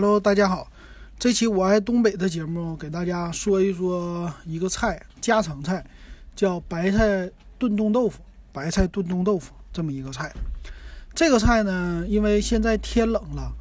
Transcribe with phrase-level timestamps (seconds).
[0.00, 0.70] Hello，大家好，
[1.18, 5.84] 这期我爱东北的节目给大家说一说一个菜，家常菜，
[6.36, 7.28] 叫白菜
[7.58, 8.20] 炖冻豆腐。
[8.52, 10.32] 白菜炖冻豆腐这么一个菜，
[11.14, 13.52] 这个菜呢，因为现在天冷了，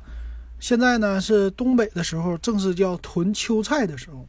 [0.60, 4.28] 现在呢是东北的时候，正是叫囤秋菜的时候，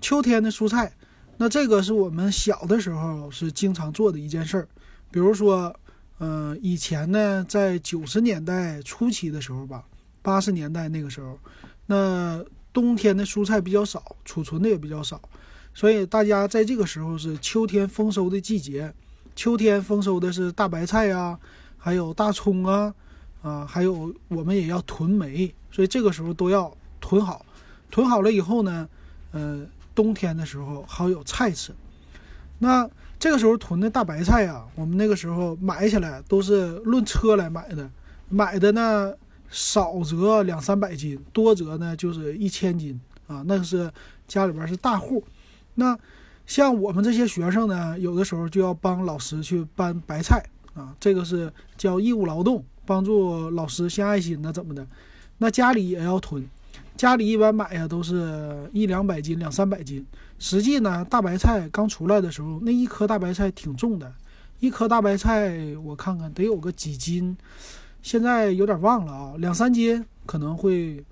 [0.00, 0.90] 秋天的蔬菜。
[1.36, 4.66] 那这个是我们小的时候是经常做的一件事儿，
[5.10, 5.78] 比如说，
[6.20, 9.84] 嗯，以前呢，在九十年代初期的时候吧。
[10.24, 11.38] 八十年代那个时候，
[11.84, 12.42] 那
[12.72, 15.20] 冬天的蔬菜比较少，储存的也比较少，
[15.74, 18.92] 所以大家在这个时候是秋天丰收的季节。
[19.36, 21.38] 秋天丰收的是大白菜呀，
[21.76, 22.94] 还有大葱啊，
[23.42, 27.44] 啊，还有我们也要囤煤，所以这个时候都要囤好。
[27.90, 28.88] 囤好了以后呢，
[29.32, 31.70] 呃，冬天的时候好有菜吃。
[32.58, 32.88] 那
[33.18, 37.90] 这个时候囤的大白菜啊，我们那个时候买起来都是论车来买的，
[38.30, 39.12] 买的呢。
[39.50, 43.42] 少则两三百斤，多则呢就是一千斤啊。
[43.46, 43.90] 那个是
[44.26, 45.22] 家里边是大户。
[45.74, 45.98] 那
[46.46, 54.86] 像我们这些学生呢，有的时候就要帮老师去搬白菜啊，这个是叫义务劳动，帮助老师献爱心的怎么的？
[55.38, 56.46] 那家里也要囤，
[56.96, 60.04] 家里一般买呀都是一两百斤、两三百斤。
[60.38, 64.12] 实际呢，大白菜刚出来的时候，那一颗大白菜挺重的，
[64.60, 67.36] 一颗大白菜我看看得有个几斤。
[68.04, 71.02] 现在有点忘了啊，两三斤可能会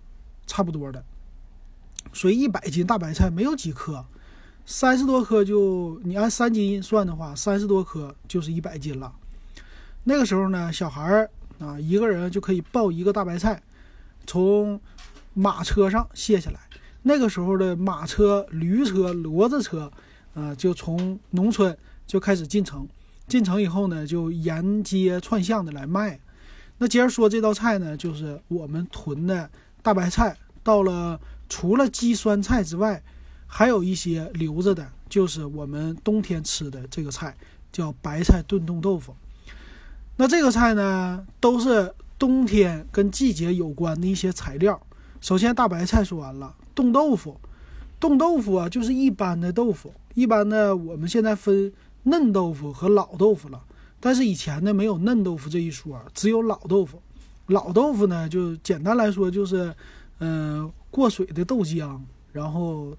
[0.47, 1.03] 差不多的。
[2.13, 4.05] 所以一百斤大白菜没有几颗，
[4.67, 9.11] 三十多颗就你按三斤算的话，三十多颗就是一百斤了。
[10.05, 13.63] 那个时候呢，小孩儿啊，一个人就可以抱一个大白菜，
[14.27, 14.79] 从
[15.33, 16.61] 马车上卸下来。
[17.01, 19.91] 那个时候的马车、驴车、骡子车，
[20.35, 21.75] 啊，就从农村
[22.07, 22.87] 就开始进城，
[23.27, 26.21] 进城以后呢，就沿街串巷的来卖。
[26.83, 29.49] 那接着说这道菜呢，就是我们囤的
[29.85, 30.37] 大白菜。
[30.65, 33.01] 到了除了鸡酸菜之外，
[33.47, 37.37] 还有一些留着的，就是我们冬天吃的这个菜，
[37.71, 39.15] 叫白菜炖冻豆腐。
[40.17, 44.85] 那这个菜呢，都是冬天跟季节有关的一些材料。
[45.21, 47.41] 首先大白菜说完了，冻豆腐，
[48.01, 49.95] 冻豆腐啊，就是一般的豆腐。
[50.15, 53.63] 一般的我们现在分嫩豆腐和老豆腐了。
[54.05, 57.01] 但是以前呢，没有嫩豆腐这一说，只有老豆腐。
[57.47, 59.73] 老豆腐呢，就简单来说就是，
[60.19, 62.01] 嗯，过水的豆浆，
[62.33, 62.97] 然后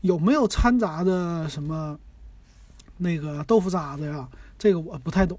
[0.00, 1.98] 有没有掺杂的什么
[2.96, 4.26] 那个豆腐渣子呀？
[4.58, 5.38] 这个我不太懂。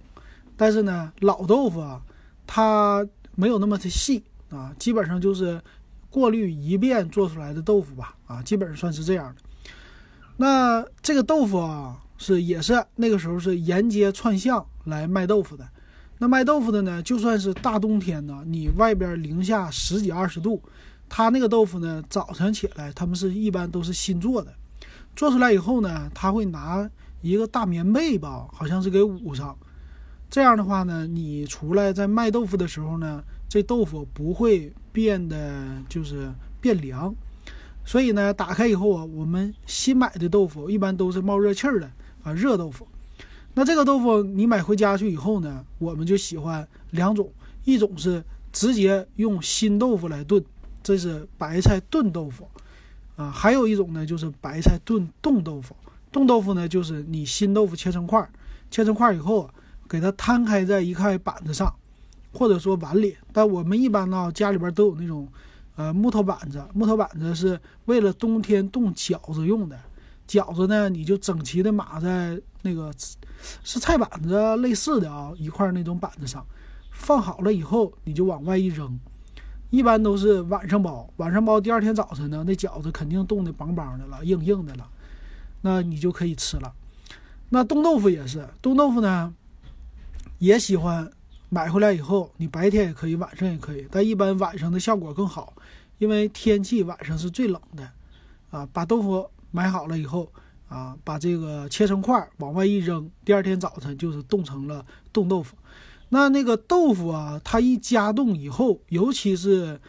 [0.56, 2.00] 但是呢，老豆腐啊，
[2.46, 5.60] 它没有那么的细啊，基本上就是
[6.12, 9.42] 过滤一遍做出来的豆腐吧，啊，基本上算是这样的。
[10.38, 12.04] 那这个豆腐啊。
[12.18, 15.68] 是，也是那个时候是沿街串巷来卖豆腐的。
[16.20, 20.60] 那卖豆腐的呢，就算是大冬天呢，你外边零下十几二十度，
[21.08, 24.52] 他那个豆腐呢，早晨起来他们是一般都是新做的，
[25.16, 26.90] 做出来以后呢，他会拿
[27.22, 29.56] 一个大棉被吧，好像是给捂上。
[30.28, 37.14] 这样的话呢，你出来在卖豆腐的时候呢，这豆腐不会变得就是变凉。
[37.86, 41.90] 所以呢，打开以后啊，我们新买的豆腐一般都是冒热气儿的。
[42.28, 42.86] 啊，热豆腐，
[43.54, 47.32] 那这个豆腐你买回家去以后呢，我们就喜欢两种，
[47.64, 48.22] 一种是
[48.52, 50.44] 直接用新豆腐来炖，
[50.84, 52.46] 这是白菜炖豆腐，
[53.16, 55.74] 啊，还有一种呢就是白菜炖冻豆腐。
[56.12, 58.30] 冻豆腐呢就是你新豆腐切成块，
[58.70, 59.50] 切成块以后，
[59.88, 61.74] 给它摊开在一块板子上，
[62.34, 65.26] 或者说碗里，但我们一般呢家里边都有那种，
[65.78, 69.80] 呃，木头板子，木头板子是为了冬天冻饺子用的。
[70.28, 72.94] 饺子呢，你就整齐的码在那个
[73.64, 76.46] 是菜板子类似的啊一块那种板子上，
[76.92, 79.00] 放好了以后，你就往外一扔。
[79.70, 84.90] 一般都是晚上包，晚上包，第二天早晨呢，那饺子肯定冻得邦邦的了，硬硬的了，
[85.62, 86.74] 那你就可以吃了。
[87.50, 89.34] 那冻豆腐也是，冻豆腐呢，
[90.40, 91.10] 也喜欢
[91.50, 95.54] 买回来以后，你白天也可以，晚上也可以，但一般晚上的效果更好，
[95.98, 97.90] 因为天气晚上是最冷的
[98.52, 99.30] 啊，把豆腐。
[99.52, 100.32] 买好了以后，
[100.68, 105.56] 啊，把这个切成块往外一扔，第二天早晨就是冻成了冻豆腐。
[106.10, 109.80] 那那个豆腐啊，它一加冻以后，尤其是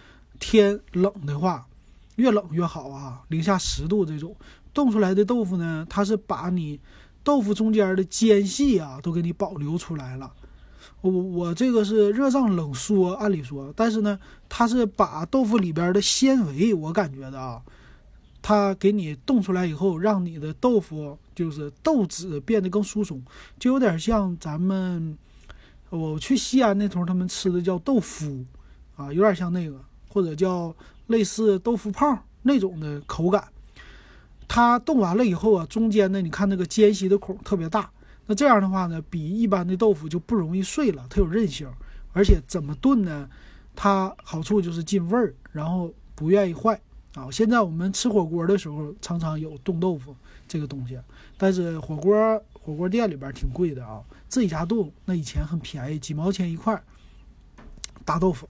[0.40, 1.66] 天冷的话，
[2.16, 4.34] 越冷越好啊，零下十度这种
[4.74, 6.80] 冻出来的豆腐呢，它是把你
[7.22, 10.32] 豆腐中间的间隙啊都给你保留出来了。
[11.00, 14.18] 我我这个是热胀冷缩，按理说，但是呢，
[14.48, 17.62] 它是把豆腐里边的纤维，我感觉的啊。
[18.40, 23.22] 它给你冻出来以后，让你的豆腐就是豆子变得更疏松，
[23.58, 25.16] 就有点像咱们
[25.90, 28.44] 我去西安那头他们吃的叫豆腐，
[28.96, 30.74] 啊，有点像那个，或者叫
[31.08, 33.48] 类似豆腐泡那种的口感。
[34.46, 37.90] 它冻完了以后啊，中间呢，你看那个间隙的孔特别大。
[38.26, 41.68] 那这样的话呢，比一般的豆腐就不容易碎了，它有韧性，
[42.12, 43.28] 而且怎么炖呢？
[43.74, 46.80] 它好处就是进味儿，然后不愿意坏
[47.14, 47.30] 啊。
[47.30, 50.14] 现在我们吃火锅的时候，常常有冻豆腐
[50.46, 50.98] 这个东西，
[51.36, 56.82] 但是火锅火锅店里边挺贵的啊，自己家炖那以前很便宜，几毛钱一块
[58.04, 58.48] 大豆腐。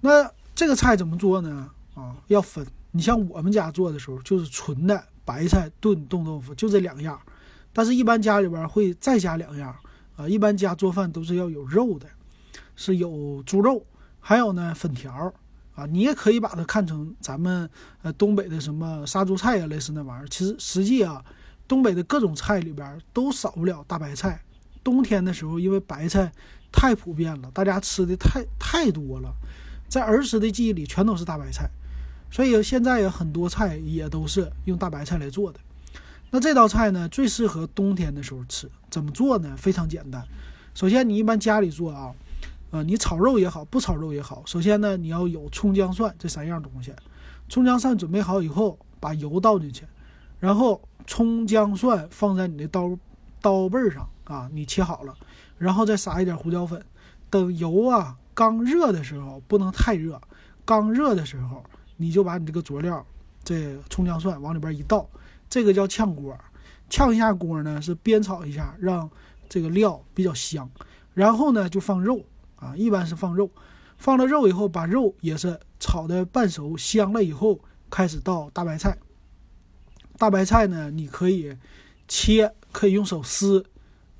[0.00, 1.70] 那这个菜怎么做呢？
[1.94, 2.66] 啊，要分。
[2.90, 7.20] 你像我们家做的时候，就是纯的白菜炖冻豆腐，就这两样。
[7.72, 9.74] 但是，一般家里边会再加两样
[10.14, 10.28] 啊。
[10.28, 12.06] 一般家做饭都是要有肉的，
[12.76, 13.84] 是有猪肉，
[14.20, 15.32] 还有呢粉条
[15.74, 15.86] 啊。
[15.86, 17.68] 你也可以把它看成咱们
[18.02, 20.28] 呃东北的什么杀猪菜呀，类似那玩意儿。
[20.28, 21.24] 其实实际啊，
[21.66, 24.40] 东北的各种菜里边都少不了大白菜。
[24.82, 26.32] 冬天的时候，因为白菜
[26.70, 29.32] 太普遍了，大家吃的太太多了，
[29.88, 31.70] 在儿时的记忆里全都是大白菜。
[32.30, 35.60] 所以现在有很多菜也都是用大白菜来做的。
[36.30, 38.68] 那这道菜呢，最适合冬天的时候吃。
[38.90, 39.56] 怎么做呢？
[39.56, 40.22] 非常简单。
[40.74, 42.12] 首先，你一般家里做啊
[42.74, 46.92] 啊，你炒肉也好，不炒肉也好，首先呢，你要有葱姜蒜这三样东西。
[47.48, 49.86] 葱姜蒜准备好以后，把油倒进去，
[50.40, 52.98] 然后葱姜蒜放在你的刀
[53.40, 55.14] 刀背上啊，你切好了，
[55.56, 56.84] 然后再撒一点胡椒粉。
[57.30, 60.20] 等油啊刚热的时候，不能太热，
[60.64, 61.62] 刚热的时候。
[61.96, 63.06] 你就把你这个佐料，
[63.44, 65.08] 这葱姜蒜往里边一倒，
[65.48, 66.36] 这个叫炝锅。
[66.90, 69.08] 炝一下锅呢，是煸炒一下，让
[69.48, 70.68] 这个料比较香。
[71.12, 72.20] 然后呢，就放肉
[72.64, 73.50] 啊，一般是放肉。
[73.98, 78.96] 放了肉以后，把肉也是炒的半熟香了以后，开始倒大白菜。
[80.16, 81.56] 大白菜呢，你可以
[82.08, 83.64] 切，可以用手撕，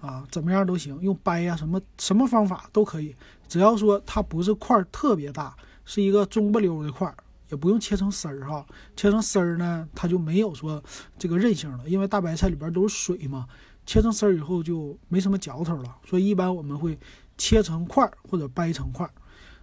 [0.00, 3.14] 啊，怎么样都行，用掰呀，什么什么方法都可以，
[3.49, 7.12] 只要说它不是块特别大，是一个中不溜的块。
[7.50, 8.67] 也不用切成丝儿哈，
[8.97, 10.82] 切成丝儿呢，它就没有说
[11.19, 13.47] 这个韧性了，因为大白菜里边都是水嘛，
[13.85, 16.99] 切成丝儿以后就没什么嚼头了，所以一般我们会
[17.37, 19.13] 切成块儿或者掰成块儿。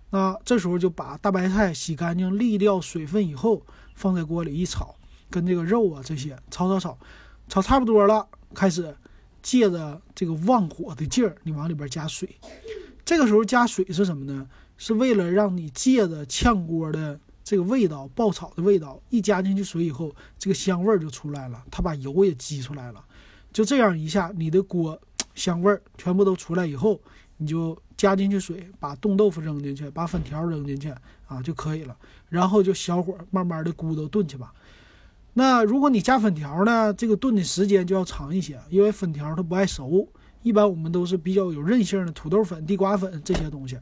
[0.09, 3.65] 那这时候就把大白菜洗干净、沥掉水分以后，
[3.95, 4.95] 放在锅里一炒，
[5.29, 6.97] 跟这个肉啊这些炒炒炒，
[7.47, 8.95] 炒差不多了，开始
[9.41, 12.29] 借着这个旺火的劲儿，你往里边加水。
[13.05, 14.47] 这个时候加水是什么呢？
[14.77, 17.19] 是为了让你借着炝锅的。
[17.43, 23.03] 这个味道爆炒的味道一加进去水以后，这个香味儿就出来了，它把油也激出来了。
[23.51, 24.97] 就这样一下，你的锅
[25.33, 27.01] 香味儿全部都出来以后，
[27.41, 30.93] 你就加进去水，把冻豆腐扔进去，把粉条扔进去
[31.25, 31.97] 啊就可以了。
[32.29, 34.53] 然后就小火慢慢的咕嘟炖去吧。
[35.33, 40.07] 那如果你加粉条呢，这个炖的时间就要长一些，因为粉条它不爱熟。
[40.43, 43.77] 一般我们都是比较有韧性的土豆粉、地瓜粉这些东西。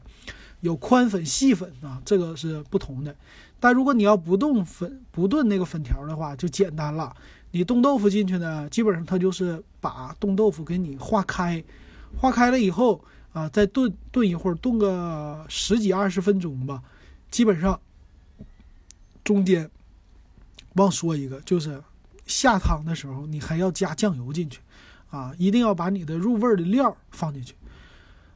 [0.60, 3.14] 有宽粉、细粉啊，这个是不同的。
[3.58, 7.14] 但如果你要不冻粉、不炖那个粉条的话，就简单了。
[7.52, 11.64] 你冻豆腐进去呢，基本上它就是把冻豆腐给你化开，
[12.16, 16.82] 化开了以后啊，再炖炖一会儿，炖个十几二十分钟吧。
[17.30, 17.78] 基本上
[19.22, 19.70] 中间
[20.74, 21.80] 忘说一个，就是
[22.26, 24.60] 下汤的时候，你还要加酱油进去
[25.10, 27.54] 啊，一定要把你的入味的料放进去。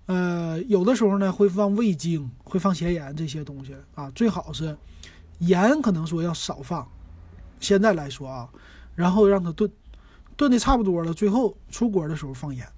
[0.07, 4.77] 呃，有的时候呢会放味精，会放咸盐这些东西啊，最好是
[5.39, 6.87] 盐可能说要少放。
[7.59, 8.49] 现在来说啊，
[8.95, 9.71] 然后让它炖，
[10.37, 12.69] 炖的差不多了，最后出锅的时候放盐。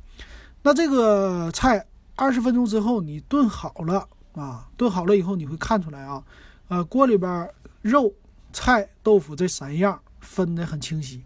[0.62, 1.84] 那这个菜
[2.16, 6.24] 二十分钟之后你炖好了啊，炖好了以后你会看出来啊，
[6.68, 7.48] 呃，锅里边
[7.82, 8.12] 肉、
[8.52, 11.22] 菜、豆腐这三样分得很清晰。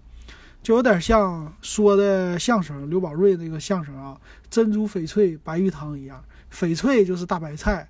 [0.62, 4.20] 就有点像说的相声刘宝瑞那个相声啊，
[4.50, 7.88] 珍珠翡翠白玉汤一样，翡翠就是大白菜，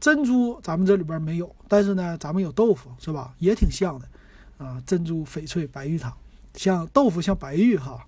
[0.00, 3.34] 珍珠咱们这里边没有，但是呢，咱们有豆腐是吧？
[3.38, 4.08] 也挺像的，
[4.56, 6.10] 啊，珍珠翡翠白玉汤，
[6.54, 8.06] 像豆腐像白玉哈，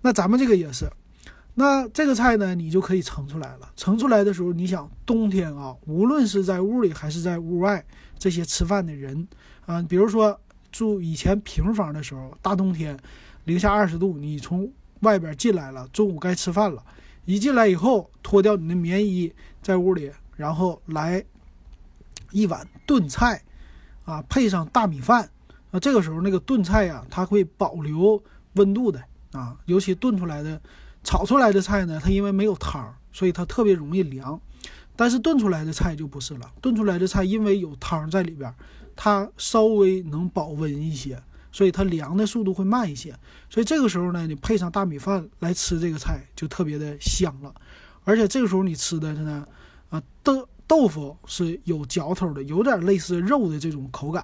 [0.00, 0.90] 那咱们这个也是，
[1.58, 3.68] 那这个菜呢，你就可以盛出来了。
[3.74, 7.84] 盛出来的时候，你想冬天啊，无论是在屋里还是在屋外，
[8.16, 9.26] 这些吃饭的人
[9.66, 10.38] 啊，比如说。
[10.70, 12.94] 住以前平房的时候，大冬天
[13.44, 16.84] 零下二十度，你从外边进来了，中午该吃饭了，
[17.24, 21.24] 一进来以后脱掉你的棉衣，在屋里，然后来
[22.32, 23.42] 一碗炖菜，
[24.04, 25.26] 啊，配上大米饭，
[25.70, 28.22] 啊，这个时候那个炖菜呀，它会保留
[28.52, 30.60] 温度的啊，尤其炖出来的、
[31.08, 34.38] 炒出来的菜呢，它因为没有汤儿，所以它特别容易凉，
[34.94, 38.54] 但是炖出来的菜就不是了，炖出来的菜因为有汤在里边。
[38.94, 41.18] 它稍微能保温一些，
[41.50, 43.16] 所以它凉的速度会慢一些。
[43.48, 47.54] 所以这个时候呢，你配上大米饭来吃这个菜就特别的香了。
[48.04, 49.46] 而且这个时候你吃的是呢，
[49.88, 54.22] 啊，豆豆腐是有嚼头的，有点类似肉的这种口感。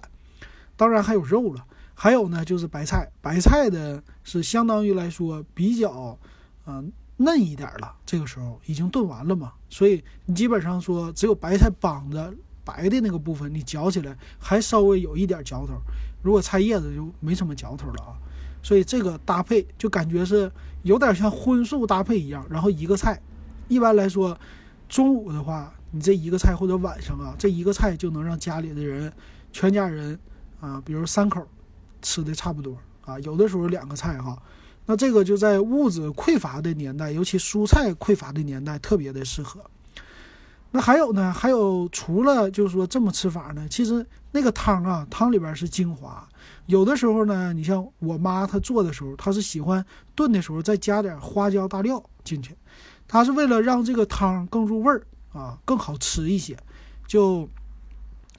[0.76, 1.64] 当然还有肉了，
[1.94, 6.18] 还有呢就是白菜，白菜的是相当于来说比较，
[6.66, 7.94] 嗯嫩一点了。
[8.04, 12.32] 这个时候已经炖完了嘛，所以你基本上说只有白菜帮着
[12.64, 15.74] 白的那个部分，你嚼起来还稍微有一点嚼头。
[16.22, 18.18] 如果菜叶子就没什么嚼头了啊。
[18.62, 20.50] 所以这个搭配就感觉是
[20.82, 22.46] 有点像荤素搭配一样。
[22.48, 23.20] 然后一个菜，
[23.68, 24.38] 一般来说
[24.88, 29.12] 中午的话，你这一个菜或者晚上啊，这一个菜就能让家里的人
[29.52, 30.18] 全家人。
[30.60, 31.46] 啊，比如三口
[32.00, 34.42] 吃的差不多啊，有的时候两个菜哈，
[34.86, 39.60] 那这个就在物质匮乏的年代，尤其蔬菜匮乏的年代，特别的适合。
[40.70, 46.28] 那还有呢，还有除了就是说这么吃法呢，其实那个汤啊，汤里边是精华。
[46.66, 52.54] 有的时候呢，你像我妈她做的时候，她是喜欢炖的时候再加点花椒大料进去，
[53.08, 56.56] 她是为了让这个汤更入味儿啊，更好吃一些。
[57.06, 57.48] 就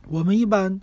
[0.08, 0.80] 我们一般。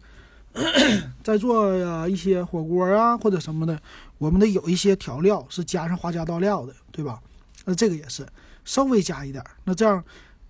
[1.24, 3.80] 在做一些火锅啊或者什么的，
[4.22, 7.20] 我们得有一些调料是加上花椒大料的，对吧？
[7.64, 8.24] 那这个也是
[8.64, 9.44] 稍微加一点。
[9.64, 10.02] 那这样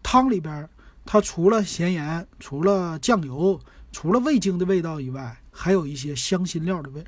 [0.02, 0.68] 汤里边
[1.06, 3.58] 它除了咸盐、除了酱油、
[3.90, 7.02] 除了味精的味道以外，还有一些香辛料的味。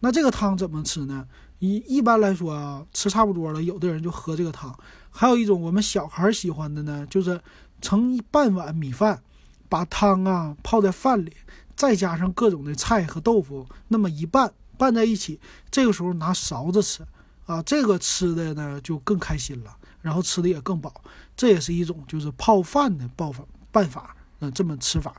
[0.00, 1.24] 那这个汤怎么吃呢？
[1.60, 4.76] 一一般来说啊，吃差不多了，有的人就喝这个汤。
[5.08, 7.40] 还有一种我们小孩喜欢的呢，就是
[7.80, 9.22] 盛一半碗米饭，
[9.68, 11.32] 把汤啊泡在饭里。
[11.74, 15.38] 再加上各种的菜和豆腐，那么一拌拌在一起，
[15.70, 17.06] 这个时候拿勺子吃，
[17.46, 20.92] 啊，这个吃的呢就更开心了，然后吃的也更饱，
[21.36, 25.14] 这也是一种就是泡饭的办法办法，嗯，这么吃法，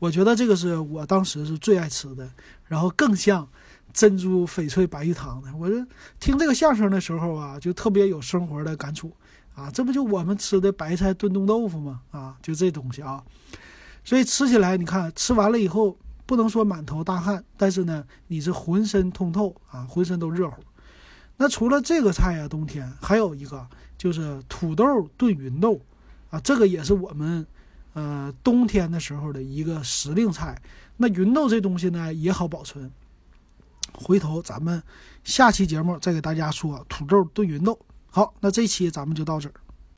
[0.00, 2.28] 我觉得这个是我当时是最爱吃的，
[2.66, 3.48] 然后更像
[3.92, 5.54] 珍珠翡翠白玉汤的。
[5.54, 5.86] 我这
[6.18, 9.12] 听这个相声的时候啊，就特别有生活的感触，
[9.54, 12.00] 啊，这不就我们吃的白菜炖冻豆腐吗？
[12.10, 13.22] 啊，就这东西啊。
[14.06, 20.62] 所以吃起来，你看吃完了以后，不能说满头大汗，但是呢，你是浑身通透啊，浑身都热乎。
[21.36, 23.66] 那除了这个菜呀，冬天还有一个
[23.98, 24.84] 就是土豆
[25.16, 25.80] 炖芸豆，
[26.30, 27.46] 啊，这个也是我们
[27.92, 30.56] 呃冬天的时候的一个时令菜。
[30.96, 32.90] 那芸豆这东西呢也好保存，
[33.94, 34.80] 回头咱们
[35.24, 37.78] 下期节目再给大家说土豆炖芸豆。
[38.10, 39.54] 好，那这期咱们就到这儿。